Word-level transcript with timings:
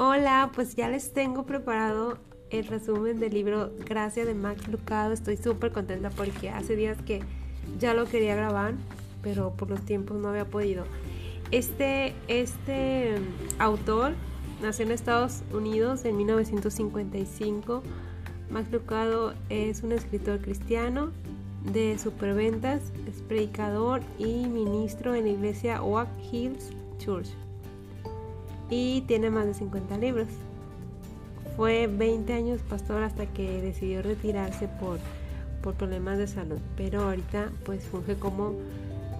Hola, 0.00 0.52
pues 0.54 0.76
ya 0.76 0.88
les 0.88 1.12
tengo 1.12 1.44
preparado 1.44 2.18
el 2.50 2.68
resumen 2.68 3.18
del 3.18 3.34
libro 3.34 3.72
Gracia 3.84 4.24
de 4.24 4.32
Max 4.32 4.68
Lucado. 4.68 5.12
Estoy 5.12 5.36
súper 5.36 5.72
contenta 5.72 6.10
porque 6.10 6.50
hace 6.50 6.76
días 6.76 6.96
que 7.04 7.20
ya 7.80 7.94
lo 7.94 8.04
quería 8.04 8.36
grabar, 8.36 8.74
pero 9.24 9.54
por 9.54 9.68
los 9.68 9.84
tiempos 9.84 10.16
no 10.18 10.28
había 10.28 10.44
podido. 10.44 10.84
Este, 11.50 12.14
este 12.28 13.16
autor 13.58 14.12
nació 14.62 14.84
en 14.84 14.92
Estados 14.92 15.42
Unidos 15.52 16.04
en 16.04 16.16
1955. 16.16 17.82
Max 18.50 18.70
Lucado 18.70 19.34
es 19.48 19.82
un 19.82 19.90
escritor 19.90 20.40
cristiano 20.40 21.10
de 21.72 21.98
superventas, 21.98 22.92
es 23.08 23.20
predicador 23.22 24.02
y 24.16 24.46
ministro 24.46 25.16
en 25.16 25.24
la 25.24 25.30
iglesia 25.30 25.82
Oak 25.82 26.08
Hills 26.30 26.70
Church 26.98 27.30
y 28.70 29.02
tiene 29.02 29.30
más 29.30 29.46
de 29.46 29.54
50 29.54 29.98
libros. 29.98 30.28
Fue 31.56 31.86
20 31.88 32.32
años 32.32 32.60
pastor 32.62 33.02
hasta 33.02 33.26
que 33.26 33.60
decidió 33.60 34.02
retirarse 34.02 34.68
por, 34.68 34.98
por 35.62 35.74
problemas 35.74 36.18
de 36.18 36.26
salud, 36.26 36.58
pero 36.76 37.02
ahorita 37.02 37.50
pues 37.64 37.84
funge 37.84 38.14
como 38.16 38.54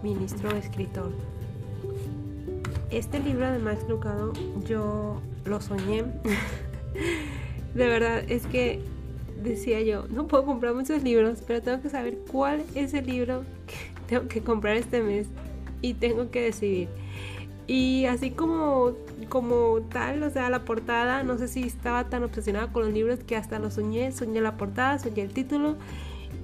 ministro 0.03 0.51
escritor. 0.53 1.11
Este 2.91 3.19
libro 3.19 3.51
de 3.51 3.59
Max 3.59 3.81
Lucado 3.89 4.33
yo 4.67 5.21
lo 5.45 5.61
soñé. 5.61 6.05
de 7.75 7.87
verdad, 7.87 8.23
es 8.31 8.47
que 8.47 8.81
decía 9.43 9.81
yo, 9.81 10.07
no 10.09 10.27
puedo 10.27 10.45
comprar 10.45 10.75
muchos 10.75 11.03
libros, 11.03 11.43
pero 11.47 11.61
tengo 11.63 11.83
que 11.83 11.91
saber 11.91 12.19
cuál 12.31 12.65
es 12.75 12.95
el 12.95 13.07
libro 13.07 13.43
que 13.67 13.75
tengo 14.09 14.29
que 14.29 14.41
comprar 14.41 14.77
este 14.77 15.03
mes 15.03 15.27
y 15.83 15.95
tengo 15.95 16.31
que 16.31 16.43
decidir. 16.43 16.89
Y 17.69 18.07
así 18.07 18.31
como, 18.31 18.93
como 19.29 19.81
tal, 19.91 20.23
o 20.23 20.31
sea, 20.31 20.49
la 20.49 20.65
portada, 20.65 21.23
no 21.23 21.37
sé 21.37 21.49
si 21.49 21.65
estaba 21.65 22.09
tan 22.09 22.25
obsesionada 22.25 22.73
con 22.73 22.87
los 22.87 22.95
libros 22.95 23.19
que 23.21 23.37
hasta 23.37 23.59
lo 23.59 23.71
soñé, 23.71 24.11
soñé 24.11 24.41
la 24.41 24.57
portada, 24.57 24.99
soñé 24.99 25.21
el 25.21 25.35
título 25.35 25.77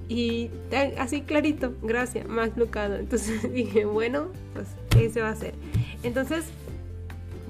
y 0.07 0.51
así 0.99 1.21
clarito, 1.21 1.73
gracias, 1.81 2.27
Max 2.27 2.55
Lucado. 2.55 2.95
Entonces 2.99 3.51
dije, 3.51 3.85
bueno, 3.85 4.27
pues 4.53 4.67
ese 4.99 5.21
va 5.21 5.29
a 5.29 5.35
ser. 5.35 5.55
Entonces 6.03 6.45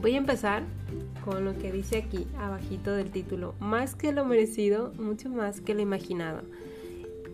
voy 0.02 0.14
a 0.16 0.18
empezar 0.20 0.64
con 1.26 1.44
lo 1.44 1.58
que 1.58 1.74
dice 1.74 1.98
aquí, 1.98 2.28
abajito 2.38 2.94
del 2.94 3.12
título, 3.12 3.56
más 3.60 3.96
que 3.96 4.14
lo 4.14 4.24
merecido, 4.24 4.94
mucho 4.98 5.30
más 5.30 5.60
que 5.60 5.74
lo 5.74 5.82
imaginado. 5.82 6.44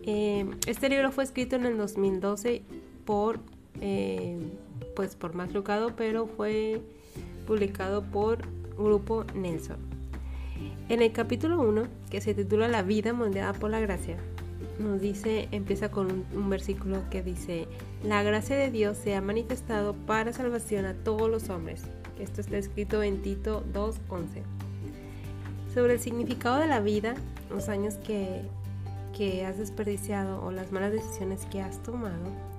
Eh, 0.04 0.44
este 0.66 0.88
libro 0.88 1.12
fue 1.12 1.22
escrito 1.22 1.54
en 1.54 1.66
el 1.66 1.76
2012 1.78 2.62
por... 3.04 3.38
Eh, 3.80 4.38
pues 4.84 5.16
por 5.16 5.34
más 5.34 5.52
Lucado, 5.52 5.94
pero 5.96 6.26
fue 6.26 6.80
publicado 7.46 8.02
por 8.02 8.38
Grupo 8.76 9.24
Nelson. 9.34 9.76
En 10.88 11.02
el 11.02 11.12
capítulo 11.12 11.60
1, 11.60 11.84
que 12.10 12.20
se 12.20 12.34
titula 12.34 12.68
La 12.68 12.82
vida 12.82 13.12
moldeada 13.12 13.52
por 13.52 13.70
la 13.70 13.80
gracia, 13.80 14.16
nos 14.78 15.00
dice, 15.00 15.48
empieza 15.50 15.90
con 15.90 16.06
un, 16.06 16.26
un, 16.34 16.50
versículo 16.50 17.02
que 17.10 17.22
dice, 17.22 17.66
la 18.04 18.22
gracia 18.22 18.56
de 18.56 18.70
Dios 18.70 18.96
se 18.96 19.14
ha 19.14 19.20
manifestado 19.20 19.94
para 19.94 20.32
salvación 20.32 20.84
a 20.86 20.94
todos 20.94 21.30
los 21.30 21.50
hombres. 21.50 21.82
Esto 22.18 22.40
está 22.40 22.58
escrito 22.58 23.02
en 23.02 23.22
Tito 23.22 23.64
2.11. 23.72 24.42
Sobre 25.74 25.94
el 25.94 26.00
significado 26.00 26.58
de 26.58 26.66
la 26.66 26.80
vida, 26.80 27.14
los 27.50 27.68
años 27.68 27.94
que, 27.96 28.42
que 29.16 29.44
has 29.44 29.58
desperdiciado 29.58 30.44
o 30.44 30.50
las 30.50 30.72
malas 30.72 30.92
decisiones 30.92 31.46
que 31.46 31.62
has 31.62 31.82
tomado, 31.82 32.51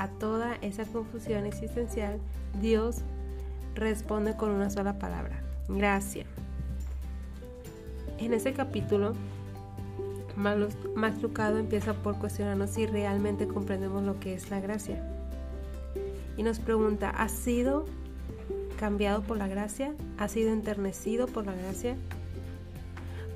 a 0.00 0.08
toda 0.08 0.54
esa 0.62 0.86
confusión 0.86 1.44
existencial, 1.44 2.18
Dios 2.62 3.02
responde 3.74 4.34
con 4.34 4.48
una 4.48 4.70
sola 4.70 4.98
palabra, 4.98 5.42
gracia. 5.68 6.24
En 8.16 8.32
ese 8.32 8.54
capítulo, 8.54 9.12
Max 10.36 11.20
Lucado 11.20 11.58
empieza 11.58 11.92
por 11.92 12.16
cuestionarnos 12.16 12.70
si 12.70 12.86
realmente 12.86 13.46
comprendemos 13.46 14.02
lo 14.02 14.18
que 14.18 14.32
es 14.32 14.48
la 14.48 14.60
gracia. 14.60 15.06
Y 16.38 16.44
nos 16.44 16.60
pregunta, 16.60 17.10
¿has 17.10 17.32
sido 17.32 17.84
cambiado 18.78 19.20
por 19.20 19.36
la 19.36 19.48
gracia? 19.48 19.92
¿Has 20.16 20.32
sido 20.32 20.50
enternecido 20.50 21.26
por 21.26 21.44
la 21.44 21.52
gracia? 21.52 21.94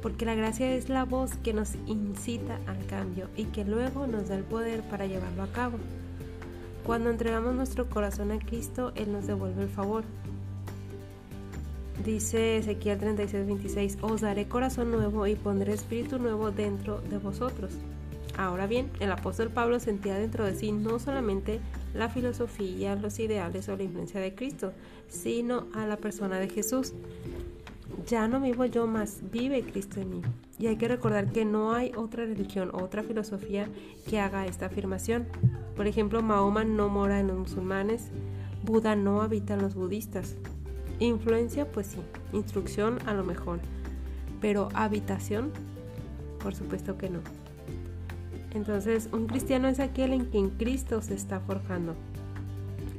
Porque 0.01 0.25
la 0.25 0.35
gracia 0.35 0.75
es 0.75 0.89
la 0.89 1.05
voz 1.05 1.35
que 1.37 1.53
nos 1.53 1.75
incita 1.87 2.59
al 2.67 2.87
cambio 2.87 3.29
y 3.37 3.45
que 3.45 3.67
luego 3.67 4.07
nos 4.07 4.29
da 4.29 4.37
el 4.37 4.45
poder 4.45 4.81
para 4.89 5.05
llevarlo 5.05 5.43
a 5.43 5.53
cabo. 5.53 5.77
Cuando 6.85 7.09
entregamos 7.09 7.55
nuestro 7.55 7.89
corazón 7.89 8.31
a 8.31 8.39
Cristo, 8.39 8.93
Él 8.95 9.11
nos 9.11 9.27
devuelve 9.27 9.63
el 9.63 9.71
favor. 9.71 10.05
Dice 12.05 12.59
Ezequiel 12.59 12.99
36, 12.99 13.47
26, 13.47 13.99
os 14.03 14.21
daré 14.21 14.47
corazón 14.49 14.91
nuevo 14.91 15.27
y 15.27 15.35
pondré 15.35 15.73
espíritu 15.73 16.19
nuevo 16.19 16.51
dentro 16.51 17.01
de 17.01 17.17
vosotros. 17.17 17.73
Ahora 18.37 18.67
bien, 18.67 18.91
el 19.01 19.11
apóstol 19.13 19.49
Pablo 19.49 19.81
sentía 19.81 20.19
dentro 20.19 20.45
de 20.45 20.55
sí 20.57 20.73
no 20.73 20.99
solamente 20.99 21.61
la 21.95 22.11
filosofía, 22.11 22.97
los 22.97 23.19
ideales 23.19 23.67
o 23.71 23.77
la 23.77 23.85
influencia 23.85 24.21
de 24.21 24.35
Cristo, 24.35 24.73
sino 25.09 25.69
a 25.73 25.87
la 25.87 25.97
persona 25.97 26.39
de 26.39 26.51
Jesús. 26.51 26.93
Ya 28.07 28.29
no 28.29 28.41
vivo 28.41 28.67
yo 28.67 28.87
más, 28.87 29.21
vive 29.33 29.63
Cristo 29.63 30.01
en 30.01 30.11
mí. 30.11 30.23
Y 30.59 30.67
hay 30.67 30.77
que 30.77 30.89
recordar 30.89 31.33
que 31.33 31.47
no 31.47 31.73
hay 31.73 31.93
otra 31.97 32.27
religión 32.27 32.71
otra 32.75 33.03
filosofía 33.03 33.69
que 34.07 34.21
haga 34.21 34.47
esta 34.47 34.67
afirmación. 34.67 35.27
Por 35.77 35.87
ejemplo, 35.87 36.23
Mahoma 36.23 36.65
no 36.65 36.89
mora 36.89 37.21
en 37.21 37.29
los 37.29 37.37
musulmanes, 37.37 38.11
Buda 38.63 38.97
no 38.97 39.23
habita 39.23 39.55
en 39.55 39.63
los 39.63 39.75
budistas. 39.75 40.37
Influencia, 41.01 41.71
pues 41.71 41.89
sí, 41.89 41.99
instrucción 42.33 42.99
a 43.07 43.15
lo 43.15 43.25
mejor, 43.25 43.61
pero 44.41 44.69
habitación, 44.75 45.51
por 46.41 46.55
supuesto 46.55 46.97
que 46.97 47.11
no. 47.11 47.21
Entonces, 48.53 49.09
un 49.13 49.27
cristiano 49.27 49.67
es 49.67 49.81
aquel 49.81 50.13
en 50.13 50.27
quien 50.27 50.51
Cristo 50.51 51.03
se 51.03 51.15
está 51.15 51.41
forjando. 51.41 51.95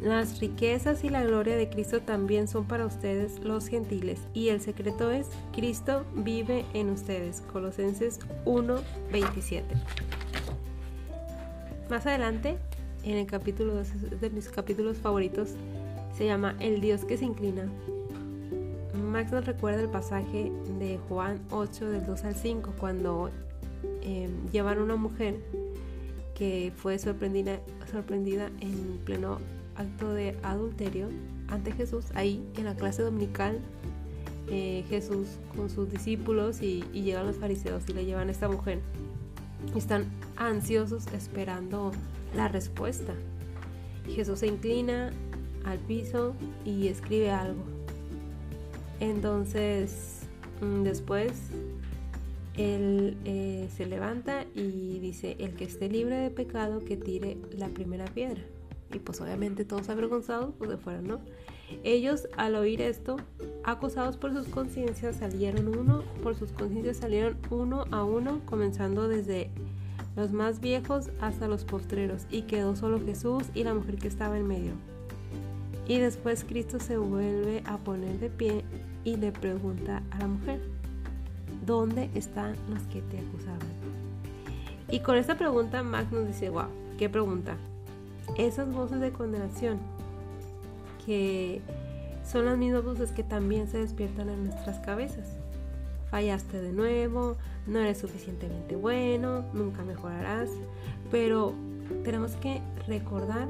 Las 0.02 0.40
riquezas 0.40 1.04
y 1.04 1.10
la 1.10 1.24
gloria 1.24 1.56
de 1.56 1.70
Cristo 1.70 2.02
también 2.02 2.48
son 2.48 2.66
para 2.66 2.86
ustedes 2.86 3.40
los 3.40 3.68
gentiles 3.68 4.20
y 4.34 4.50
el 4.50 4.60
secreto 4.60 5.10
es 5.10 5.28
Cristo 5.54 6.06
vive 6.14 6.66
en 6.74 6.90
ustedes. 6.90 7.42
Colosenses 7.42 8.20
1:27. 8.46 9.64
Más 11.90 12.06
adelante, 12.08 12.58
en 13.04 13.18
el 13.18 13.28
capítulo 13.28 13.76
de 14.20 14.30
mis 14.32 14.50
capítulos 14.50 14.98
favoritos, 14.98 15.50
se 16.18 16.26
llama 16.26 16.56
El 16.60 16.82
Dios 16.82 17.06
que 17.06 17.18
se 17.18 17.26
inclina. 17.26 17.70
Max 19.12 19.32
nos 19.32 19.46
recuerda 19.46 19.82
el 19.82 19.90
pasaje 19.90 20.52
de 20.80 20.98
Juan 21.08 21.40
8 21.52 21.90
del 21.92 22.06
2 22.06 22.24
al 22.24 22.36
5 22.36 22.74
cuando 22.80 23.30
eh, 24.02 24.30
llevan 24.52 24.80
una 24.80 24.96
mujer 24.96 25.36
que 26.34 26.74
fue 26.76 26.98
sorprendida, 26.98 27.60
sorprendida 27.92 28.48
en 28.60 29.00
pleno 29.06 29.38
acto 29.76 30.14
de 30.14 30.38
adulterio 30.44 31.10
ante 31.48 31.72
Jesús, 31.72 32.06
ahí 32.16 32.44
en 32.58 32.66
la 32.66 32.76
clase 32.76 33.04
dominical, 33.04 33.60
eh, 34.50 34.84
Jesús 34.90 35.28
con 35.56 35.70
sus 35.70 35.90
discípulos 35.90 36.62
y, 36.62 36.84
llegan 36.94 37.26
los 37.26 37.38
fariseos 37.38 37.84
y 37.88 37.94
le 37.94 38.06
llevan 38.06 38.30
a 38.30 38.32
esta 38.32 38.50
mujer. 38.50 38.80
Están 39.76 40.06
ansiosos 40.38 41.08
esperando 41.08 41.92
la 42.36 42.48
respuesta. 42.48 43.14
Jesús 44.08 44.40
se 44.40 44.48
inclina 44.48 45.12
al 45.64 45.80
piso 45.80 46.36
y 46.64 46.88
escribe 46.88 47.32
algo. 47.32 47.64
Entonces, 49.00 50.22
mm, 50.62 50.84
después, 50.84 51.34
él 52.58 53.18
eh, 53.26 53.68
se 53.76 53.86
levanta 53.86 54.46
y 54.56 55.00
dice, 55.00 55.36
el 55.40 55.56
que 55.56 55.66
esté 55.66 55.90
libre 55.90 56.16
de 56.16 56.30
pecado, 56.30 56.80
que 56.80 56.96
tire 56.96 57.38
la 57.52 57.68
primera 57.68 58.06
piedra. 58.06 58.42
Y 58.94 59.00
pues 59.00 59.20
obviamente 59.20 59.66
todos 59.66 59.90
avergonzados, 59.90 60.54
pues 60.58 60.70
de 60.70 60.78
fuera, 60.78 61.02
¿no? 61.02 61.20
Ellos 61.84 62.30
al 62.38 62.56
oír 62.56 62.82
esto, 62.82 63.18
acosados 63.64 64.18
por 64.18 64.32
sus 64.32 64.48
conciencias, 64.48 65.18
salieron 65.18 65.68
uno, 65.76 66.04
por 66.22 66.36
sus 66.36 66.52
conciencias 66.52 66.98
salieron 66.98 67.38
uno 67.50 67.86
a 67.92 68.04
uno, 68.04 68.42
comenzando 68.46 69.08
desde 69.08 69.50
los 70.16 70.32
más 70.32 70.60
viejos 70.60 71.10
hasta 71.22 71.48
los 71.48 71.66
postreros, 71.66 72.26
y 72.30 72.44
quedó 72.44 72.76
solo 72.76 73.00
Jesús 73.00 73.44
y 73.54 73.64
la 73.64 73.74
mujer 73.74 73.98
que 73.98 74.08
estaba 74.08 74.38
en 74.38 74.48
medio. 74.48 74.74
Y 75.88 76.00
después 76.00 76.44
Cristo 76.44 76.80
se 76.80 76.98
vuelve 76.98 77.62
a 77.66 77.78
poner 77.78 78.20
de 78.20 78.30
pie 78.30 78.64
y 79.04 79.18
le 79.18 79.32
pregunta 79.32 80.02
a 80.12 80.20
la 80.20 80.28
mujer, 80.28 80.62
¿dónde 81.66 82.10
están 82.16 82.56
los 82.70 82.82
que 82.84 83.02
te 83.02 83.20
acusaban? 83.20 83.60
Y 84.90 85.00
con 85.00 85.18
esta 85.18 85.38
pregunta 85.38 85.84
Max 85.84 86.12
nos 86.12 86.28
dice, 86.28 86.50
wow, 86.50 86.68
¿qué 86.98 87.10
pregunta? 87.10 87.56
esas 88.38 88.74
voces 88.74 89.00
de 89.00 89.12
condenación 89.12 89.80
que 91.06 91.62
son 92.26 92.46
las 92.46 92.58
mismas 92.58 92.84
voces 92.84 93.12
que 93.12 93.24
también 93.24 93.68
se 93.68 93.78
despiertan 93.78 94.30
en 94.30 94.46
nuestras 94.46 94.80
cabezas. 94.80 95.38
Fallaste 96.16 96.62
de 96.62 96.72
nuevo, 96.72 97.36
no 97.68 97.80
eres 97.80 97.98
suficientemente 97.98 98.78
bueno, 98.78 99.44
nunca 99.52 99.84
mejorarás, 99.84 100.50
pero 101.12 101.54
tenemos 102.06 102.32
que 102.38 102.62
recordar 102.88 103.50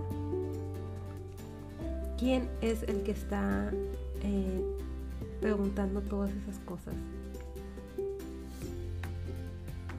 quién 2.18 2.50
es 2.62 2.82
el 2.82 3.04
que 3.04 3.12
está 3.12 3.72
eh, 4.24 4.64
preguntando 5.42 6.02
todas 6.02 6.32
esas 6.32 6.58
cosas. 6.66 6.96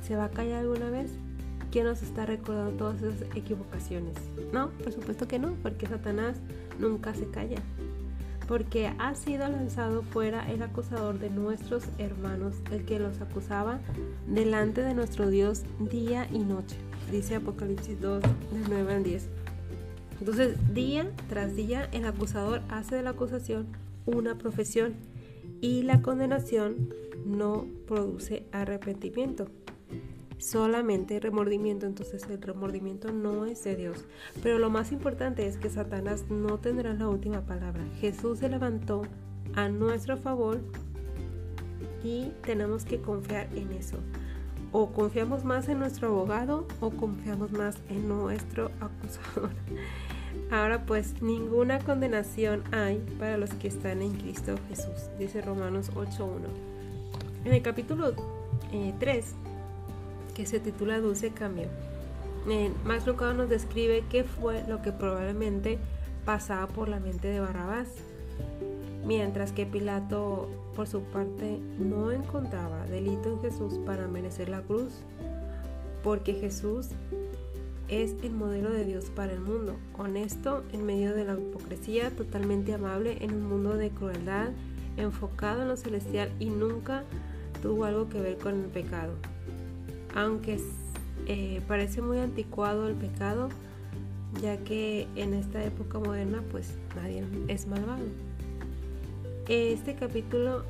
¿Se 0.04 0.16
va 0.16 0.24
a 0.24 0.30
callar 0.30 0.62
alguna 0.62 0.90
vez? 0.90 1.12
¿Quién 1.70 1.84
nos 1.84 2.02
está 2.02 2.26
recordando 2.26 2.72
todas 2.72 3.00
esas 3.00 3.28
equivocaciones? 3.36 4.16
No, 4.52 4.70
por 4.70 4.90
supuesto 4.90 5.28
que 5.28 5.38
no, 5.38 5.52
porque 5.62 5.86
Satanás 5.86 6.36
nunca 6.80 7.14
se 7.14 7.30
calla. 7.30 7.62
Porque 8.46 8.92
ha 8.98 9.14
sido 9.14 9.48
lanzado 9.48 10.02
fuera 10.02 10.50
el 10.50 10.62
acusador 10.62 11.18
de 11.18 11.30
nuestros 11.30 11.84
hermanos, 11.98 12.56
el 12.70 12.84
que 12.84 12.98
los 12.98 13.20
acusaba 13.20 13.80
delante 14.26 14.82
de 14.82 14.94
nuestro 14.94 15.28
Dios 15.28 15.62
día 15.80 16.28
y 16.32 16.38
noche. 16.38 16.76
Dice 17.10 17.36
Apocalipsis 17.36 18.00
2, 18.00 18.22
del 18.22 18.62
9 18.68 18.94
al 18.94 19.02
10. 19.02 19.28
Entonces, 20.20 20.56
día 20.74 21.10
tras 21.28 21.56
día, 21.56 21.88
el 21.92 22.06
acusador 22.06 22.62
hace 22.68 22.96
de 22.96 23.02
la 23.02 23.10
acusación 23.10 23.66
una 24.06 24.38
profesión 24.38 24.94
y 25.60 25.82
la 25.82 26.00
condenación 26.02 26.94
no 27.24 27.66
produce 27.86 28.46
arrepentimiento 28.52 29.48
solamente 30.38 31.18
remordimiento, 31.20 31.86
entonces 31.86 32.26
el 32.28 32.40
remordimiento 32.40 33.12
no 33.12 33.46
es 33.46 33.64
de 33.64 33.76
Dios. 33.76 34.04
Pero 34.42 34.58
lo 34.58 34.70
más 34.70 34.92
importante 34.92 35.46
es 35.46 35.56
que 35.56 35.70
Satanás 35.70 36.24
no 36.28 36.58
tendrá 36.58 36.94
la 36.94 37.08
última 37.08 37.42
palabra. 37.42 37.82
Jesús 38.00 38.40
se 38.40 38.48
levantó 38.48 39.02
a 39.54 39.68
nuestro 39.68 40.16
favor 40.16 40.60
y 42.04 42.32
tenemos 42.42 42.84
que 42.84 43.00
confiar 43.00 43.48
en 43.54 43.72
eso. 43.72 43.98
O 44.72 44.92
confiamos 44.92 45.44
más 45.44 45.68
en 45.68 45.78
nuestro 45.78 46.08
abogado 46.08 46.66
o 46.80 46.90
confiamos 46.90 47.52
más 47.52 47.76
en 47.88 48.08
nuestro 48.08 48.70
acusador. 48.80 49.50
Ahora 50.50 50.84
pues 50.84 51.22
ninguna 51.22 51.78
condenación 51.78 52.62
hay 52.72 52.98
para 53.18 53.36
los 53.36 53.50
que 53.54 53.68
están 53.68 54.02
en 54.02 54.12
Cristo 54.12 54.54
Jesús, 54.68 55.08
dice 55.18 55.40
Romanos 55.40 55.90
8.1. 55.94 56.28
En 57.44 57.54
el 57.54 57.62
capítulo 57.62 58.14
3 58.70 58.72
eh, 58.72 59.45
que 60.36 60.44
se 60.44 60.60
titula 60.60 61.00
Dulce 61.00 61.30
Cambio. 61.30 61.68
Max 62.84 63.06
Lucado 63.06 63.32
nos 63.32 63.48
describe 63.48 64.04
qué 64.10 64.22
fue 64.22 64.62
lo 64.68 64.82
que 64.82 64.92
probablemente 64.92 65.78
pasaba 66.26 66.68
por 66.68 66.90
la 66.90 67.00
mente 67.00 67.28
de 67.28 67.40
Barrabás, 67.40 67.88
mientras 69.06 69.52
que 69.52 69.64
Pilato, 69.64 70.48
por 70.76 70.86
su 70.86 71.00
parte, 71.04 71.58
no 71.78 72.12
encontraba 72.12 72.84
delito 72.86 73.30
en 73.30 73.40
Jesús 73.40 73.80
para 73.86 74.08
merecer 74.08 74.50
la 74.50 74.60
cruz, 74.60 74.92
porque 76.04 76.34
Jesús 76.34 76.88
es 77.88 78.14
el 78.22 78.32
modelo 78.32 78.70
de 78.70 78.84
Dios 78.84 79.06
para 79.06 79.32
el 79.32 79.40
mundo, 79.40 79.76
honesto 79.96 80.64
en 80.72 80.84
medio 80.84 81.14
de 81.14 81.24
la 81.24 81.32
hipocresía, 81.32 82.10
totalmente 82.10 82.74
amable 82.74 83.24
en 83.24 83.32
un 83.32 83.48
mundo 83.48 83.76
de 83.78 83.88
crueldad, 83.88 84.50
enfocado 84.98 85.62
en 85.62 85.68
lo 85.68 85.76
celestial 85.78 86.30
y 86.38 86.50
nunca 86.50 87.04
tuvo 87.62 87.86
algo 87.86 88.10
que 88.10 88.20
ver 88.20 88.36
con 88.36 88.54
el 88.64 88.66
pecado 88.66 89.14
aunque 90.16 90.58
eh, 91.26 91.60
parece 91.68 92.02
muy 92.02 92.18
anticuado 92.18 92.88
el 92.88 92.94
pecado, 92.94 93.50
ya 94.40 94.56
que 94.56 95.06
en 95.14 95.34
esta 95.34 95.62
época 95.62 95.98
moderna 95.98 96.42
pues 96.50 96.74
nadie 96.96 97.22
es 97.46 97.68
malvado. 97.68 98.04
Este 99.46 99.94
capítulo 99.94 100.64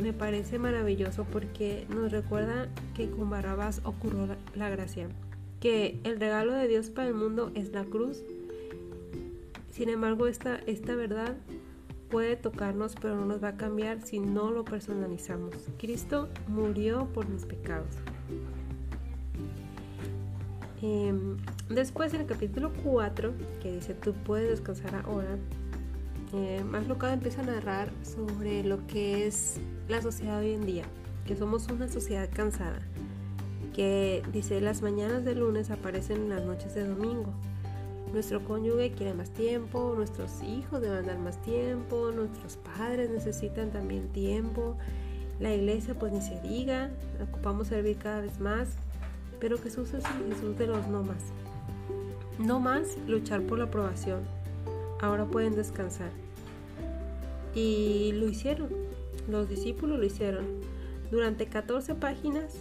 me 0.00 0.12
parece 0.12 0.58
maravilloso 0.58 1.24
porque 1.24 1.86
nos 1.88 2.12
recuerda 2.12 2.68
que 2.94 3.10
con 3.10 3.30
Barrabás 3.30 3.80
ocurrió 3.84 4.28
la, 4.54 4.68
gracia, 4.68 5.08
que 5.58 5.98
el 6.04 6.20
regalo 6.20 6.52
de 6.52 6.68
Dios 6.68 6.90
para 6.90 7.08
el 7.08 7.14
mundo 7.14 7.50
es 7.54 7.72
la 7.72 7.84
cruz. 7.84 8.22
Sin 9.70 9.88
embargo, 9.88 10.26
esta, 10.26 10.56
esta 10.66 10.94
verdad 10.94 11.36
puede 12.10 12.36
tocarnos, 12.36 12.94
pero 13.00 13.16
no 13.16 13.26
nos 13.26 13.42
va 13.42 13.48
a 13.48 13.56
cambiar 13.56 14.02
si 14.02 14.20
no 14.20 14.50
lo 14.50 14.64
personalizamos. 14.64 15.54
Cristo 15.78 16.28
murió 16.48 17.06
por 17.12 17.28
mis 17.28 17.44
pecados. 17.44 17.96
Em, 20.82 21.38
después 21.70 22.12
en 22.12 22.22
el 22.22 22.26
capítulo 22.26 22.72
4, 22.84 23.32
que 23.62 23.72
dice 23.72 23.94
tú 23.94 24.12
puedes 24.12 24.50
descansar 24.50 24.94
ahora, 25.06 25.38
eh, 26.34 26.62
más 26.64 26.86
locado 26.86 27.12
empieza 27.14 27.40
a 27.40 27.44
narrar 27.44 27.90
sobre 28.02 28.62
lo 28.62 28.86
que 28.86 29.26
es 29.26 29.58
la 29.88 30.02
sociedad 30.02 30.40
hoy 30.40 30.52
en 30.52 30.66
día, 30.66 30.84
que 31.26 31.36
somos 31.36 31.68
una 31.68 31.88
sociedad 31.88 32.28
cansada, 32.32 32.80
que 33.74 34.22
dice 34.32 34.60
las 34.60 34.82
mañanas 34.82 35.24
de 35.24 35.34
lunes 35.34 35.70
aparecen 35.70 36.22
en 36.22 36.28
las 36.30 36.44
noches 36.44 36.74
de 36.74 36.86
domingo. 36.86 37.32
Nuestro 38.12 38.44
cónyuge 38.44 38.92
quiere 38.92 39.14
más 39.14 39.30
tiempo, 39.30 39.94
nuestros 39.96 40.42
hijos 40.42 40.80
deben 40.80 41.06
dar 41.06 41.18
más 41.18 41.40
tiempo, 41.42 42.12
nuestros 42.12 42.56
padres 42.56 43.10
necesitan 43.10 43.70
también 43.70 44.08
tiempo, 44.08 44.76
la 45.40 45.54
iglesia 45.54 45.94
pues 45.94 46.12
ni 46.12 46.20
se 46.20 46.40
diga, 46.40 46.90
ocupamos 47.22 47.68
servir 47.68 47.96
cada 47.98 48.20
vez 48.20 48.40
más, 48.40 48.68
pero 49.40 49.58
Jesús 49.58 49.92
es 49.94 50.04
el 50.04 50.34
Jesús 50.34 50.56
de 50.58 50.66
los 50.66 50.86
no 50.88 51.02
más. 51.02 51.22
No 52.38 52.60
más 52.60 52.96
luchar 53.06 53.42
por 53.42 53.58
la 53.58 53.64
aprobación. 53.64 54.20
Ahora 55.00 55.24
pueden 55.24 55.54
descansar. 55.54 56.10
Y 57.54 58.12
lo 58.14 58.28
hicieron. 58.28 58.68
Los 59.28 59.48
discípulos 59.48 59.98
lo 59.98 60.04
hicieron. 60.04 60.44
Durante 61.10 61.46
14 61.46 61.94
páginas, 61.94 62.54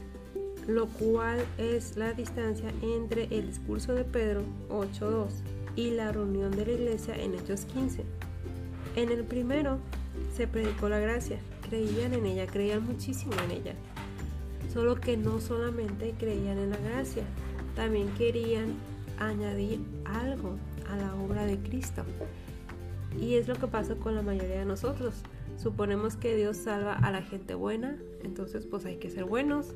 lo 0.68 0.88
cual 0.88 1.45
es 1.57 1.98
la 1.98 2.13
distancia 2.13 2.72
entre 2.81 3.24
el 3.31 3.48
discurso 3.48 3.94
de 3.94 4.04
Pedro 4.04 4.42
8.2 4.69 5.27
y 5.75 5.92
la 5.92 6.12
reunión 6.12 6.51
de 6.51 6.66
la 6.66 6.72
iglesia 6.72 7.16
en 7.16 7.36
Hechos 7.36 7.66
15. 7.66 8.04
En 8.95 9.12
el 9.12 9.24
primero 9.24 9.80
se 10.36 10.48
predicó 10.48 10.88
la 10.89 11.00
gracia, 11.00 11.39
creían 11.69 12.13
en 12.13 12.25
ella, 12.25 12.48
creían 12.48 12.86
muchísimo 12.86 13.33
en 13.45 13.51
ella 13.51 13.75
solo 14.71 14.95
que 14.95 15.17
no 15.17 15.39
solamente 15.39 16.13
creían 16.17 16.57
en 16.57 16.71
la 16.71 16.77
gracia, 16.77 17.23
también 17.75 18.07
querían 18.17 18.73
añadir 19.19 19.79
algo 20.06 20.57
a 20.89 20.97
la 20.97 21.15
obra 21.15 21.45
de 21.45 21.57
Cristo. 21.59 22.03
Y 23.19 23.35
es 23.35 23.47
lo 23.47 23.56
que 23.56 23.67
pasa 23.67 23.95
con 23.95 24.15
la 24.15 24.21
mayoría 24.21 24.59
de 24.59 24.65
nosotros. 24.65 25.15
Suponemos 25.57 26.17
que 26.17 26.35
Dios 26.35 26.57
salva 26.57 26.94
a 26.94 27.12
la 27.12 27.21
gente 27.21 27.56
buena, 27.56 27.97
entonces 28.23 28.65
pues 28.65 28.85
hay 28.85 28.97
que 28.97 29.09
ser 29.09 29.23
buenos, 29.23 29.73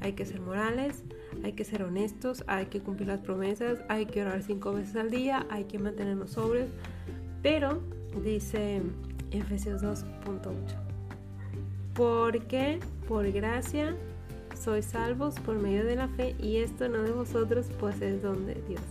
hay 0.00 0.12
que 0.12 0.24
ser 0.24 0.40
morales, 0.40 1.02
hay 1.42 1.52
que 1.52 1.64
ser 1.64 1.82
honestos, 1.82 2.44
hay 2.46 2.66
que 2.66 2.80
cumplir 2.80 3.08
las 3.08 3.20
promesas, 3.20 3.80
hay 3.88 4.06
que 4.06 4.22
orar 4.22 4.42
cinco 4.42 4.72
veces 4.72 4.94
al 4.96 5.10
día, 5.10 5.46
hay 5.50 5.64
que 5.64 5.78
mantenernos 5.78 6.30
sobres. 6.30 6.70
Pero 7.42 7.80
dice 8.22 8.82
Efesios 9.32 9.82
2.8, 9.82 10.52
porque 11.94 12.78
por 13.08 13.30
gracia 13.32 13.96
sois 14.56 14.84
salvos 14.84 15.34
por 15.40 15.56
medio 15.56 15.84
de 15.84 15.96
la 15.96 16.08
fe 16.08 16.34
y 16.38 16.56
esto 16.56 16.88
no 16.88 17.02
de 17.02 17.12
vosotros, 17.12 17.66
pues 17.78 18.00
es 18.00 18.22
don 18.22 18.46
de 18.46 18.54
Dios. 18.68 18.82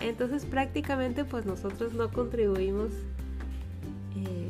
Entonces 0.00 0.44
prácticamente 0.44 1.24
pues 1.24 1.46
nosotros 1.46 1.94
no 1.94 2.10
contribuimos 2.10 2.92
eh, 4.16 4.48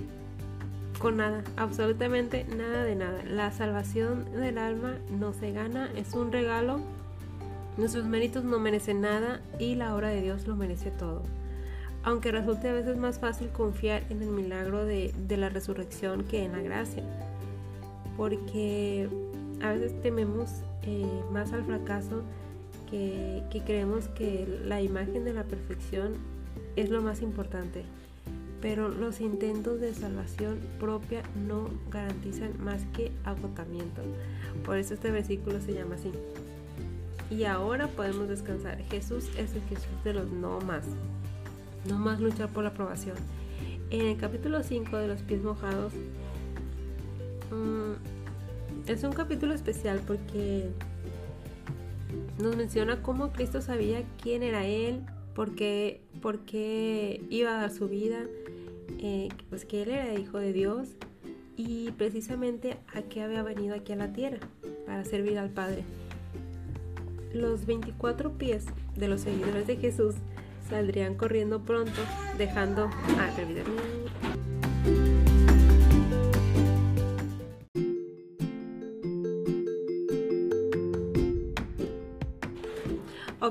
con 0.99 1.19
nada, 1.19 1.45
absolutamente 1.57 2.45
nada 2.45 2.83
de 2.85 2.95
nada. 2.95 3.23
La 3.25 3.53
salvación 3.53 4.25
del 4.33 4.59
alma 4.59 4.97
no 5.11 5.33
se 5.33 5.53
gana, 5.53 5.91
es 5.97 6.15
un 6.15 6.33
regalo. 6.33 6.81
Nuestros 7.77 8.07
méritos 8.07 8.45
no 8.45 8.59
merecen 8.59 9.01
nada 9.01 9.41
y 9.59 9.75
la 9.75 9.95
obra 9.95 10.09
de 10.09 10.23
Dios 10.23 10.47
lo 10.47 10.57
merece 10.57 10.91
todo. 10.91 11.23
Aunque 12.05 12.31
resulte 12.31 12.69
a 12.69 12.73
veces 12.73 12.97
más 12.97 13.19
fácil 13.19 13.49
confiar 13.49 14.05
en 14.11 14.23
el 14.23 14.29
milagro 14.29 14.85
de, 14.85 15.15
de 15.27 15.37
la 15.37 15.49
resurrección 15.49 16.25
que 16.25 16.45
en 16.45 16.53
la 16.53 16.63
gracia. 16.63 17.03
Porque 18.17 19.09
a 19.63 19.73
veces 19.73 20.01
tememos 20.03 20.51
eh, 20.83 21.07
más 21.33 21.53
al 21.53 21.65
fracaso 21.65 22.23
que, 22.91 23.63
creemos 23.65 24.09
que 24.09 24.47
la 24.65 24.81
imagen 24.81 25.25
de 25.25 25.33
la 25.33 25.45
perfección 25.45 26.15
es 26.77 26.91
lo 26.91 27.03
más 27.03 27.23
importante. 27.23 27.85
Pero 28.61 28.89
los 28.89 29.21
intentos 29.21 29.81
de 29.81 29.93
salvación 29.93 30.59
propia 30.81 31.23
no 31.47 31.69
garantizan 31.91 32.53
más 32.63 32.83
que 32.95 33.13
agotamiento. 33.25 34.03
Por 34.65 34.79
eso 34.79 34.95
este 34.95 35.11
versículo 35.11 35.61
se 35.61 35.75
llama 35.75 35.97
así. 35.97 36.13
Y 37.31 37.45
ahora 37.45 37.89
podemos 37.89 38.29
descansar. 38.29 38.79
Jesús 38.85 39.29
es 39.37 39.55
el 39.55 39.63
Jesús 39.63 40.05
de 40.05 40.15
los 40.15 40.31
no 40.31 40.61
más. 40.61 40.85
No 41.89 41.99
más 41.99 42.21
luchar 42.21 42.49
por 42.49 42.63
la 42.63 42.71
aprobación. 42.71 43.17
En 43.91 44.07
el 44.07 44.17
capítulo 44.17 44.63
5 44.63 44.97
de 44.97 45.09
los 45.09 45.21
pies 45.23 45.43
mojados, 45.43 45.93
mmm, 47.51 48.14
es 48.87 49.03
un 49.03 49.13
capítulo 49.13 49.55
especial 49.55 50.01
porque 50.07 50.71
nos 52.39 52.57
menciona 52.57 53.03
cómo 53.03 53.33
Cristo 53.33 53.63
sabía 53.63 54.03
quién 54.23 54.43
era 54.43 54.67
Él, 54.67 55.01
por 55.35 55.55
qué, 55.55 56.01
iba 57.31 57.57
a 57.57 57.61
dar 57.61 57.71
su 57.71 57.89
vida, 57.89 58.25
eh, 58.99 59.29
pues 59.49 59.65
que 59.65 59.83
Él 59.83 59.91
era 59.91 60.15
hijo 60.15 60.39
de 60.39 60.53
Dios 60.53 60.89
y 61.57 61.93
precisamente 61.93 62.77
a 62.95 63.03
qué 63.03 63.23
había 63.23 63.43
venido 63.43 63.75
aquí 63.75 63.93
a 63.93 63.97
la 63.97 64.13
tierra, 64.13 64.41
para 64.87 65.05
servir 65.05 65.39
al 65.39 65.51
Padre. 65.51 65.85
Los 67.33 67.67
24 67.67 68.33
pies 68.39 68.67
de 68.97 69.09
los 69.09 69.23
seguidores 69.23 69.67
de 69.67 69.77
Jesús 69.77 70.15
saldrían 70.69 71.15
corriendo 71.15 71.63
pronto, 71.63 72.01
dejando... 72.39 72.91
Ah, 73.19 74.34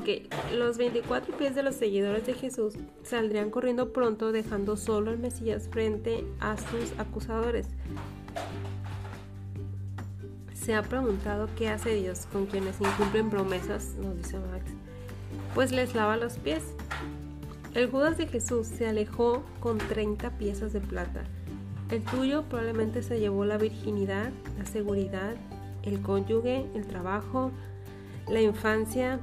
Ok, 0.03 0.09
los 0.53 0.77
24 0.77 1.37
pies 1.37 1.55
de 1.55 1.63
los 1.63 1.75
seguidores 1.75 2.25
de 2.25 2.33
Jesús 2.33 2.73
saldrían 3.03 3.49
corriendo 3.49 3.93
pronto 3.93 4.33
dejando 4.33 4.75
solo 4.75 5.11
al 5.11 5.17
Mesías 5.17 5.69
frente 5.71 6.25
a 6.41 6.57
sus 6.57 6.91
acusadores. 6.99 7.67
Se 10.53 10.75
ha 10.75 10.81
preguntado 10.81 11.47
qué 11.57 11.69
hace 11.69 11.95
Dios 11.95 12.27
con 12.33 12.47
quienes 12.47 12.81
incumplen 12.81 13.29
promesas, 13.29 13.95
nos 13.95 14.17
dice 14.17 14.39
Max. 14.39 14.65
Pues 15.55 15.71
les 15.71 15.95
lava 15.95 16.17
los 16.17 16.33
pies. 16.33 16.63
El 17.73 17.89
Judas 17.89 18.17
de 18.17 18.27
Jesús 18.27 18.67
se 18.67 18.85
alejó 18.85 19.41
con 19.61 19.77
30 19.77 20.31
piezas 20.31 20.73
de 20.73 20.81
plata. 20.81 21.23
El 21.89 22.03
tuyo 22.03 22.43
probablemente 22.49 23.03
se 23.03 23.21
llevó 23.21 23.45
la 23.45 23.57
virginidad, 23.57 24.31
la 24.57 24.65
seguridad, 24.65 25.35
el 25.83 26.01
cónyuge, 26.01 26.65
el 26.75 26.87
trabajo, 26.87 27.51
la 28.27 28.41
infancia, 28.41 29.21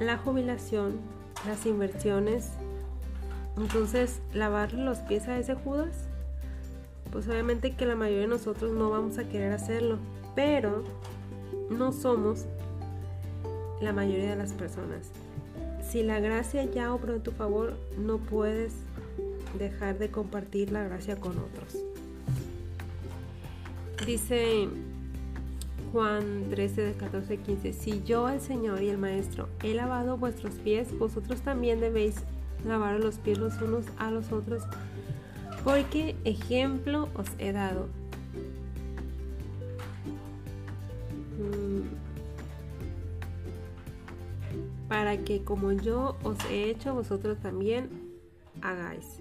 la 0.00 0.16
jubilación, 0.16 0.98
las 1.46 1.66
inversiones. 1.66 2.50
Entonces, 3.56 4.20
lavarle 4.32 4.82
los 4.82 4.98
pies 4.98 5.28
a 5.28 5.38
ese 5.38 5.54
Judas, 5.54 6.08
pues 7.12 7.28
obviamente 7.28 7.74
que 7.74 7.86
la 7.86 7.94
mayoría 7.94 8.22
de 8.22 8.28
nosotros 8.28 8.72
no 8.72 8.90
vamos 8.90 9.18
a 9.18 9.28
querer 9.28 9.52
hacerlo, 9.52 9.98
pero 10.34 10.82
no 11.68 11.92
somos 11.92 12.46
la 13.80 13.92
mayoría 13.92 14.30
de 14.30 14.36
las 14.36 14.52
personas. 14.52 15.10
Si 15.86 16.02
la 16.02 16.20
gracia 16.20 16.64
ya 16.64 16.94
obró 16.94 17.14
en 17.14 17.22
tu 17.22 17.32
favor, 17.32 17.76
no 17.98 18.18
puedes 18.18 18.74
dejar 19.58 19.98
de 19.98 20.10
compartir 20.10 20.70
la 20.70 20.84
gracia 20.84 21.16
con 21.16 21.36
otros. 21.38 21.76
Dice 24.06 24.68
Juan 25.92 26.46
13, 26.50 26.82
de 26.82 26.92
14, 26.94 27.36
15. 27.38 27.72
Si 27.72 28.02
yo, 28.04 28.28
el 28.28 28.40
Señor 28.40 28.82
y 28.82 28.88
el 28.88 28.98
Maestro, 28.98 29.48
he 29.62 29.74
lavado 29.74 30.16
vuestros 30.16 30.54
pies, 30.54 30.96
vosotros 30.98 31.40
también 31.40 31.80
debéis 31.80 32.16
lavar 32.64 33.00
los 33.00 33.18
pies 33.18 33.38
los 33.38 33.60
unos 33.60 33.86
a 33.98 34.10
los 34.10 34.30
otros, 34.32 34.62
porque 35.64 36.14
ejemplo 36.24 37.08
os 37.14 37.28
he 37.38 37.52
dado. 37.52 37.88
Mm. 41.38 41.80
Para 44.88 45.18
que 45.18 45.42
como 45.42 45.72
yo 45.72 46.16
os 46.22 46.38
he 46.50 46.70
hecho, 46.70 46.94
vosotros 46.94 47.38
también 47.38 47.88
hagáis. 48.62 49.20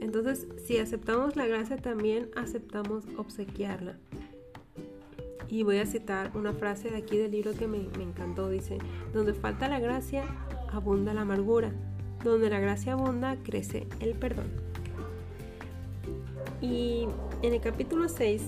Entonces, 0.00 0.48
si 0.66 0.78
aceptamos 0.78 1.36
la 1.36 1.46
gracia, 1.46 1.76
también 1.76 2.28
aceptamos 2.34 3.04
obsequiarla. 3.16 3.96
Y 5.52 5.64
voy 5.64 5.80
a 5.80 5.84
citar 5.84 6.30
una 6.34 6.54
frase 6.54 6.88
de 6.88 6.96
aquí 6.96 7.18
del 7.18 7.30
libro 7.30 7.52
que 7.52 7.68
me, 7.68 7.76
encantó. 8.02 8.48
Dice, 8.48 8.78
donde 9.12 9.34
falta 9.34 9.68
la 9.68 9.80
gracia, 9.80 10.24
abunda 10.72 11.12
la 11.12 11.20
amargura. 11.20 11.70
Donde 12.24 12.48
la 12.48 12.58
gracia 12.58 12.94
abunda, 12.94 13.36
crece 13.44 13.86
el 14.00 14.14
perdón. 14.14 14.46
Y 16.62 17.06
en 17.42 17.52
el 17.52 17.60
capítulo 17.60 18.08
6, 18.08 18.44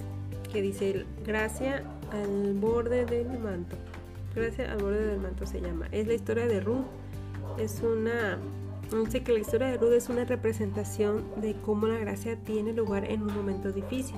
que 0.50 0.62
dice, 0.62 1.04
gracia 1.26 1.84
al 2.10 2.54
borde 2.54 3.04
del 3.04 3.38
manto. 3.38 3.76
Gracia 4.34 4.72
al 4.72 4.78
borde 4.78 5.04
del 5.04 5.20
manto 5.20 5.44
se 5.44 5.60
llama. 5.60 5.88
Es 5.92 6.06
la 6.06 6.14
historia 6.14 6.46
de 6.46 6.60
Ruth. 6.60 6.86
Es 7.58 7.82
una... 7.82 8.38
Dice 9.04 9.22
que 9.22 9.34
la 9.34 9.40
historia 9.40 9.66
de 9.66 9.76
Ruth 9.76 9.92
es 9.92 10.08
una 10.08 10.24
representación 10.24 11.22
de 11.42 11.54
cómo 11.66 11.86
la 11.86 11.98
gracia 11.98 12.36
tiene 12.36 12.72
lugar 12.72 13.04
en 13.04 13.24
un 13.24 13.34
momento 13.34 13.72
difícil. 13.72 14.16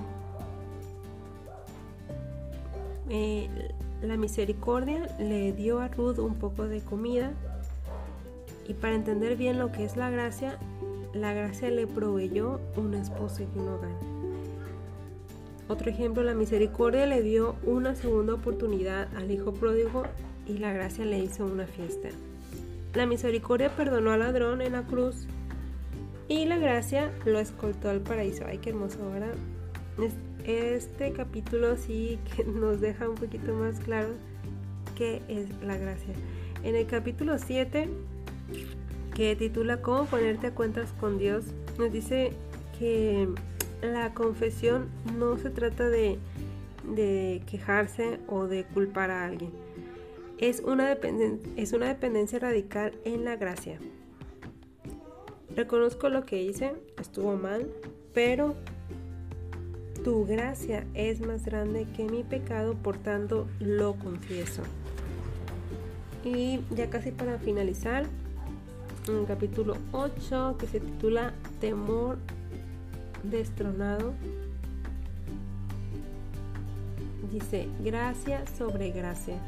Eh, 3.08 3.48
la 4.02 4.16
misericordia 4.16 5.06
le 5.18 5.52
dio 5.52 5.80
a 5.80 5.88
Ruth 5.88 6.18
un 6.18 6.34
poco 6.34 6.66
de 6.66 6.80
comida 6.80 7.32
y 8.68 8.74
para 8.74 8.94
entender 8.94 9.36
bien 9.36 9.58
lo 9.58 9.72
que 9.72 9.84
es 9.84 9.96
la 9.96 10.10
gracia, 10.10 10.58
la 11.14 11.32
gracia 11.32 11.70
le 11.70 11.86
proveyó 11.86 12.60
una 12.76 13.00
esposa 13.00 13.42
y 13.42 13.58
un 13.58 13.68
hogar. 13.68 13.92
Otro 15.68 15.90
ejemplo, 15.90 16.22
la 16.22 16.34
misericordia 16.34 17.06
le 17.06 17.22
dio 17.22 17.56
una 17.64 17.94
segunda 17.94 18.34
oportunidad 18.34 19.08
al 19.16 19.30
hijo 19.30 19.52
pródigo 19.52 20.04
y 20.46 20.58
la 20.58 20.72
gracia 20.72 21.04
le 21.04 21.18
hizo 21.18 21.44
una 21.44 21.66
fiesta. 21.66 22.08
La 22.94 23.06
misericordia 23.06 23.74
perdonó 23.74 24.12
al 24.12 24.20
ladrón 24.20 24.62
en 24.62 24.72
la 24.72 24.82
cruz 24.82 25.26
y 26.28 26.44
la 26.44 26.58
gracia 26.58 27.12
lo 27.24 27.38
escoltó 27.38 27.90
al 27.90 28.00
paraíso. 28.00 28.44
Ay, 28.46 28.58
qué 28.58 28.70
hermoso, 28.70 28.98
¿verdad? 29.10 29.34
Este 30.46 31.12
capítulo 31.12 31.76
sí 31.76 32.18
que 32.34 32.44
nos 32.44 32.80
deja 32.80 33.08
un 33.08 33.16
poquito 33.16 33.52
más 33.54 33.80
claro 33.80 34.10
qué 34.96 35.20
es 35.28 35.48
la 35.62 35.76
gracia. 35.76 36.14
En 36.62 36.76
el 36.76 36.86
capítulo 36.86 37.38
7, 37.38 37.88
que 39.14 39.36
titula 39.36 39.82
Cómo 39.82 40.06
ponerte 40.06 40.48
a 40.48 40.54
cuentas 40.54 40.92
con 40.92 41.18
Dios, 41.18 41.46
nos 41.78 41.92
dice 41.92 42.32
que 42.78 43.28
la 43.82 44.14
confesión 44.14 44.88
no 45.18 45.36
se 45.36 45.50
trata 45.50 45.88
de, 45.88 46.18
quejarse 47.46 48.20
o 48.28 48.46
de 48.46 48.64
culpar 48.64 49.10
a 49.10 49.24
alguien. 49.26 49.50
Es 50.38 50.60
una, 50.60 50.92
es 51.56 51.72
una 51.72 51.88
dependencia 51.88 52.38
radical 52.38 52.92
en 53.04 53.24
la 53.24 53.36
gracia. 53.36 53.78
Reconozco 55.54 56.08
lo 56.08 56.24
que 56.24 56.42
hice, 56.42 56.74
estuvo 57.00 57.34
mal, 57.36 57.66
pero 58.12 58.54
tu 60.06 60.24
gracia 60.24 60.86
es 60.94 61.20
más 61.20 61.44
grande 61.44 61.84
que 61.96 62.04
mi 62.04 62.22
pecado, 62.22 62.74
por 62.74 62.96
tanto 62.96 63.48
lo 63.58 63.96
confieso. 63.96 64.62
Y 66.24 66.60
ya 66.70 66.88
casi 66.90 67.10
para 67.10 67.40
finalizar, 67.40 68.06
en 69.08 69.16
el 69.16 69.26
capítulo 69.26 69.76
8 69.90 70.58
que 70.60 70.68
se 70.68 70.78
titula 70.78 71.32
Temor 71.60 72.18
destronado, 73.24 74.12
dice 77.32 77.66
gracia 77.82 78.44
sobre 78.56 78.92
gracia. 78.92 79.38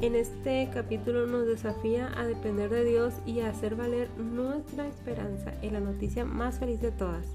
En 0.00 0.14
este 0.14 0.70
capítulo 0.72 1.26
nos 1.26 1.46
desafía 1.46 2.10
a 2.18 2.24
depender 2.24 2.70
de 2.70 2.86
Dios 2.86 3.12
y 3.26 3.40
a 3.40 3.50
hacer 3.50 3.76
valer 3.76 4.08
nuestra 4.18 4.88
esperanza 4.88 5.52
en 5.60 5.74
la 5.74 5.80
noticia 5.80 6.24
más 6.24 6.58
feliz 6.58 6.80
de 6.80 6.90
todas 6.90 7.26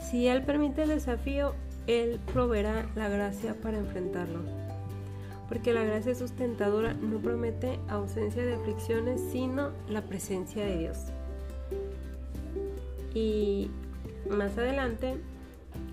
si 0.00 0.26
Él 0.26 0.42
permite 0.42 0.82
el 0.82 0.88
desafío, 0.88 1.54
Él 1.86 2.18
proveerá 2.32 2.88
la 2.96 3.08
gracia 3.08 3.54
para 3.54 3.78
enfrentarlo. 3.78 4.40
Porque 5.48 5.72
la 5.72 5.84
gracia 5.84 6.14
sustentadora 6.14 6.94
no 6.94 7.18
promete 7.18 7.78
ausencia 7.88 8.44
de 8.44 8.54
aflicciones, 8.54 9.20
sino 9.30 9.70
la 9.88 10.02
presencia 10.02 10.64
de 10.64 10.78
Dios. 10.78 10.98
Y 13.14 13.70
más 14.30 14.56
adelante, 14.56 15.16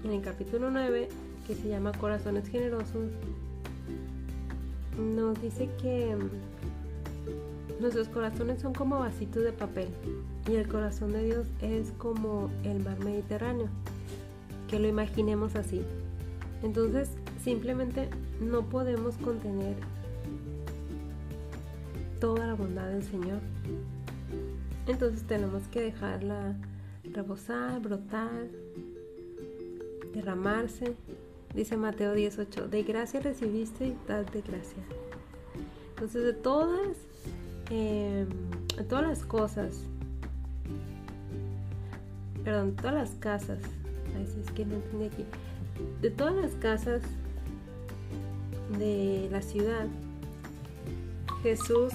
en 0.04 0.12
el 0.12 0.22
capítulo 0.22 0.70
9, 0.70 1.10
que 1.48 1.56
se 1.56 1.68
llama 1.68 1.92
Corazones 1.92 2.48
Generosos, 2.50 3.12
nos 4.98 5.42
dice 5.42 5.70
que 5.82 6.16
nuestros 7.80 8.10
corazones 8.10 8.62
son 8.62 8.74
como 8.74 9.00
vasitos 9.00 9.44
de 9.44 9.52
papel 9.52 9.90
y 10.50 10.56
el 10.56 10.68
corazón 10.68 11.12
de 11.12 11.24
Dios 11.24 11.48
es 11.62 11.92
como 11.98 12.50
el 12.64 12.84
mar 12.84 13.00
Mediterráneo 13.00 13.70
que 14.67 14.79
lo 14.79 14.88
imaginemos 14.88 15.55
así. 15.55 15.81
Entonces, 16.63 17.09
simplemente 17.43 18.09
no 18.41 18.63
podemos 18.63 19.15
contener 19.17 19.75
toda 22.19 22.47
la 22.47 22.53
bondad 22.53 22.89
del 22.89 23.03
Señor. 23.03 23.39
Entonces 24.88 25.24
tenemos 25.24 25.63
que 25.67 25.81
dejarla 25.81 26.55
reposar, 27.13 27.79
brotar, 27.81 28.47
derramarse. 30.13 30.95
Dice 31.53 31.77
Mateo 31.77 32.13
18, 32.13 32.67
de 32.67 32.83
gracia 32.83 33.19
recibiste 33.19 33.88
y 33.88 33.97
dad 34.07 34.25
de 34.25 34.41
gracia. 34.41 34.83
Entonces 35.89 36.24
de 36.24 36.33
todas, 36.33 36.97
em, 37.69 38.27
de 38.75 38.83
todas 38.83 39.07
las 39.07 39.25
cosas, 39.25 39.83
perdón, 42.43 42.75
todas 42.75 42.93
las 42.93 43.12
casas 43.12 43.59
que 44.55 44.65
no. 44.65 44.77
De 46.01 46.09
todas 46.09 46.36
las 46.36 46.51
casas 46.53 47.01
de 48.77 49.27
la 49.31 49.41
ciudad, 49.41 49.88
Jesús 51.43 51.93